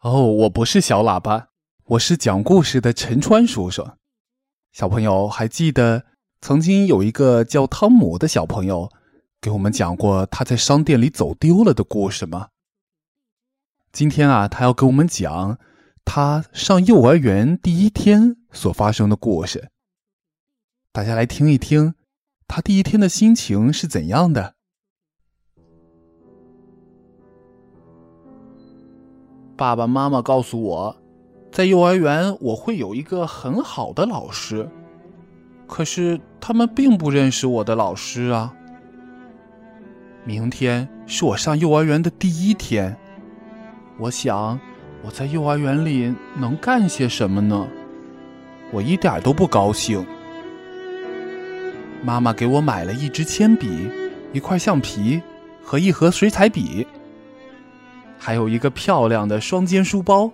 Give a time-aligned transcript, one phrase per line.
[0.00, 1.48] 哦，我不是小喇叭，
[1.84, 3.84] 我是讲故事的陈川叔叔。
[4.70, 6.04] 小朋友还记得
[6.40, 8.92] 曾经有一个叫汤姆的小朋友
[9.40, 12.50] 给我们讲过他在商店里走丢了的故事吗？
[13.90, 15.58] 今天啊，他要给我们讲
[16.04, 19.68] 他上幼儿园第一天所发生的故事。
[20.92, 21.94] 大家来听一听，
[22.46, 24.54] 他第一天的心情是怎样的。
[29.58, 30.96] 爸爸妈妈告诉我，
[31.50, 34.70] 在幼儿园我会有一个很好的老师，
[35.66, 38.54] 可是他们并不认识我的老师啊。
[40.24, 42.96] 明天是我上幼儿园的第一天，
[43.98, 44.60] 我想
[45.02, 47.66] 我在幼儿园里能干些什么呢？
[48.70, 50.06] 我一点都不高兴。
[52.00, 53.90] 妈妈给我买了一支铅笔、
[54.32, 55.20] 一块橡皮
[55.60, 56.86] 和一盒水彩笔。
[58.18, 60.30] 还有一个漂亮的双肩书包，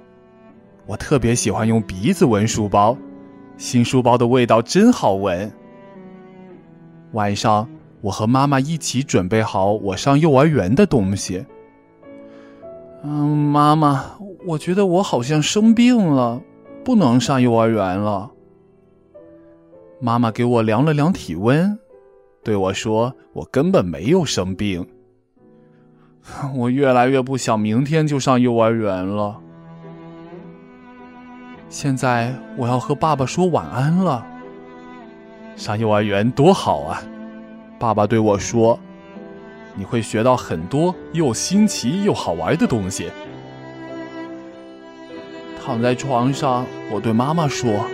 [0.87, 2.97] 我特别喜欢用鼻子闻书包，
[3.57, 5.53] 新书包的味道真好闻。
[7.13, 7.69] 晚上，
[8.01, 11.45] 我和妈妈一起准备好我上幼儿园的东西。
[13.03, 16.41] 嗯，妈妈，我觉得我好像生病了，
[16.83, 18.31] 不能上幼儿园了。
[20.01, 21.79] 妈妈给我量了量体温，
[22.43, 24.87] 对我说：“我根本没有生病。”
[26.55, 29.37] 我越来越不想明天就上幼儿园了。
[31.69, 34.25] 现在我要和爸爸说晚安了。
[35.57, 37.03] 上幼儿园多好啊！
[37.79, 38.79] 爸爸对我说
[39.77, 43.11] ：“你会学到很多又新奇又好玩的东西。”
[45.65, 47.87] 躺在床上，我对妈妈说：“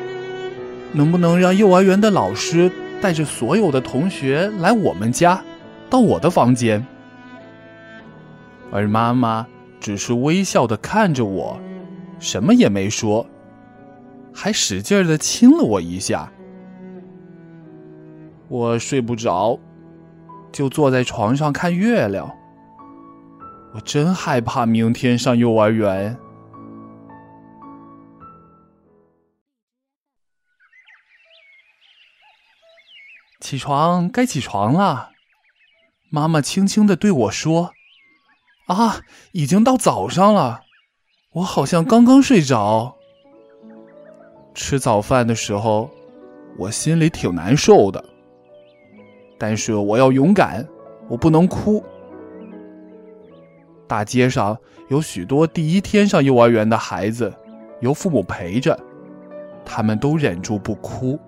[0.92, 2.70] 能不能让幼儿园的老师
[3.00, 5.42] 带着所有的同学来我们家，
[5.88, 6.86] 到我的房间？”
[8.72, 9.47] 而妈妈
[9.81, 11.60] 只是微笑的看着我，
[12.19, 13.26] 什么也没说，
[14.32, 16.32] 还使劲的亲了我一下。
[18.48, 19.58] 我睡不着，
[20.53, 22.31] 就坐在床上看月亮。
[23.75, 26.16] 我真害怕明天上幼儿园。
[33.41, 35.10] 起床，该起床了。
[36.10, 37.72] 妈妈轻轻的对我说。
[38.70, 39.00] 啊，
[39.32, 40.60] 已经到早上了，
[41.32, 42.97] 我好像刚刚睡着。
[44.54, 45.91] 吃早饭的时候，
[46.56, 48.04] 我心里挺难受的，
[49.36, 50.64] 但是我要勇敢，
[51.08, 51.82] 我不能哭。
[53.88, 54.56] 大街上
[54.88, 57.34] 有许多第一天上幼儿园的孩子，
[57.81, 58.78] 由父母陪着，
[59.64, 61.19] 他们都忍住不哭，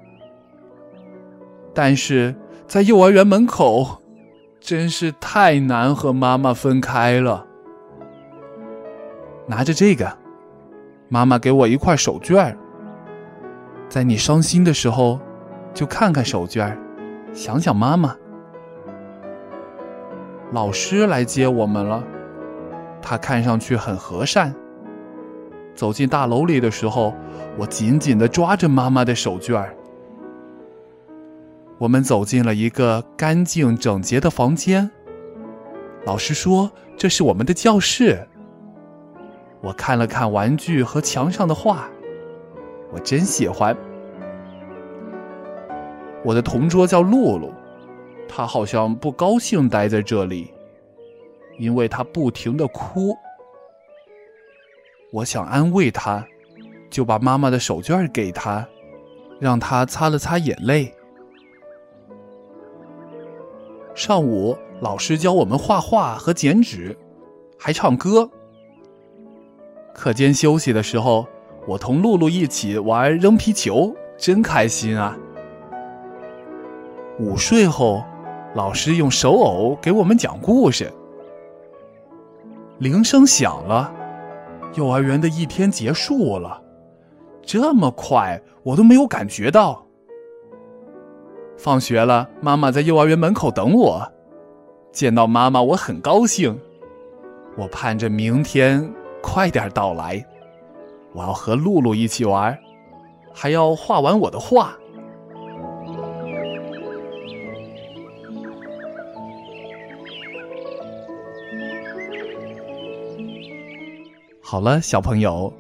[1.75, 2.33] 但是
[2.69, 3.99] 在幼儿园门口。
[4.63, 7.45] 真是太难和妈妈分开了。
[9.47, 10.17] 拿着这个，
[11.09, 12.55] 妈妈给我一块手绢
[13.89, 15.19] 在你伤心的时候，
[15.75, 16.73] 就看看手绢
[17.35, 18.17] 想想妈妈。
[20.53, 22.05] 老师来接我们了，
[23.03, 24.55] 他看上去很和善。
[25.75, 27.13] 走进大楼里的时候，
[27.59, 29.67] 我紧紧的抓着妈妈的手绢
[31.83, 34.89] 我们走进了一个干净整洁的房间。
[36.05, 38.25] 老师说：“这是我们的教室。”
[39.61, 41.91] 我看了看玩具和墙上的画，
[42.93, 43.77] 我真喜欢。
[46.25, 47.53] 我的同桌叫露露，
[48.29, 50.55] 她好像不高兴待在这里，
[51.59, 53.13] 因为她不停的哭。
[55.11, 56.25] 我想安慰她，
[56.89, 58.69] 就把妈妈的手绢给她，
[59.41, 60.95] 让她擦了擦眼泪。
[64.05, 66.99] 上午，老师教我们画画和剪纸，
[67.57, 68.29] 还唱歌。
[69.95, 71.25] 课间休息的时候，
[71.69, 75.17] 我同露露一起玩扔皮球，真开心啊！
[77.21, 78.03] 午睡后，
[78.57, 80.93] 老师用手偶给我们讲故事。
[82.79, 83.95] 铃声响了，
[84.75, 86.61] 幼儿园的一天结束了，
[87.41, 89.87] 这么快，我都没有感觉到。
[91.63, 94.13] 放学了，妈妈在幼儿园门口等我。
[94.91, 96.59] 见到妈妈，我很高兴。
[97.57, 98.93] 我盼着明天
[99.23, 100.27] 快点到来。
[101.13, 102.59] 我要和露露一起玩，
[103.33, 104.77] 还要画完我的画。
[114.43, 115.53] 好了，小朋友，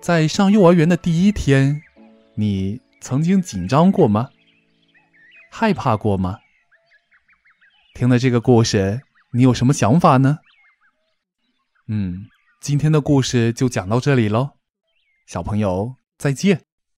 [0.00, 1.82] 在上幼儿园的第一天，
[2.34, 4.30] 你曾经紧张过吗？
[5.54, 6.38] 害怕过吗？
[7.92, 9.02] 听了这个故事，
[9.34, 10.38] 你有什么想法呢？
[11.88, 12.26] 嗯，
[12.62, 14.52] 今天的故事就讲到这里喽，
[15.26, 16.64] 小朋友再见。